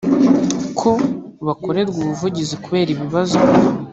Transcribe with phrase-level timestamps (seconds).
[0.79, 0.91] ko
[1.47, 3.37] bakorerwa ubuvugizi kubera ibibazo